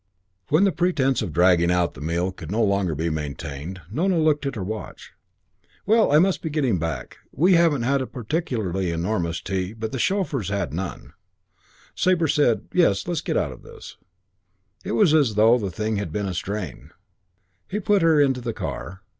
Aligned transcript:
When 0.47 0.71
pretence 0.71 1.21
of 1.21 1.31
dragging 1.31 1.69
out 1.69 1.93
the 1.93 2.01
meal 2.01 2.31
could 2.31 2.49
no 2.49 2.63
longer 2.63 2.95
be 2.95 3.11
maintained, 3.11 3.81
Nona 3.91 4.17
looked 4.17 4.47
at 4.47 4.55
her 4.55 4.63
watch. 4.63 5.11
"Well, 5.85 6.11
I 6.11 6.17
must 6.17 6.41
be 6.41 6.49
getting 6.49 6.79
back. 6.79 7.17
We 7.31 7.53
haven't 7.53 7.83
had 7.83 8.01
a 8.01 8.07
particularly 8.07 8.89
enormous 8.89 9.39
tea, 9.41 9.73
but 9.73 9.91
the 9.91 9.99
chauffeur's 9.99 10.49
had 10.49 10.73
none." 10.73 11.13
Sabre 11.93 12.27
said, 12.27 12.67
"Yes, 12.73 13.07
let's 13.07 13.21
get 13.21 13.37
out 13.37 13.51
of 13.51 13.61
this." 13.61 13.97
It 14.83 14.93
was 14.93 15.13
as 15.13 15.35
though 15.35 15.59
the 15.59 15.69
thing 15.69 15.97
had 15.97 16.11
been 16.11 16.25
a 16.25 16.33
strain. 16.33 16.89
He 17.67 17.79
put 17.79 18.01
her 18.01 18.19
into 18.19 18.41
the 18.41 18.53
car. 18.53 19.01